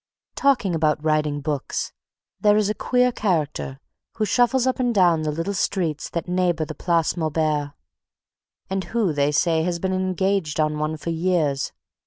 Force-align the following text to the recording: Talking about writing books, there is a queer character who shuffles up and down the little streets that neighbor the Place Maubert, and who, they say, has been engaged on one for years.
Talking 0.33 0.73
about 0.73 1.03
writing 1.03 1.41
books, 1.41 1.93
there 2.39 2.57
is 2.57 2.71
a 2.71 2.73
queer 2.73 3.11
character 3.11 3.79
who 4.15 4.25
shuffles 4.25 4.65
up 4.65 4.79
and 4.79 4.95
down 4.95 5.21
the 5.21 5.31
little 5.31 5.53
streets 5.53 6.09
that 6.09 6.27
neighbor 6.27 6.65
the 6.65 6.73
Place 6.73 7.15
Maubert, 7.15 7.73
and 8.67 8.85
who, 8.85 9.13
they 9.13 9.31
say, 9.31 9.61
has 9.61 9.77
been 9.77 9.93
engaged 9.93 10.59
on 10.59 10.79
one 10.79 10.97
for 10.97 11.11
years. 11.11 11.71